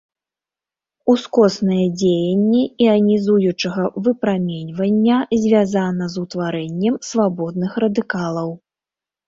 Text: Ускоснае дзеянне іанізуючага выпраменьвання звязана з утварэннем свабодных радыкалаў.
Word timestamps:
Ускоснае 1.13 1.83
дзеянне 1.99 2.61
іанізуючага 2.85 3.83
выпраменьвання 4.09 5.17
звязана 5.45 6.11
з 6.17 6.25
утварэннем 6.25 7.01
свабодных 7.13 7.71
радыкалаў. 7.87 8.49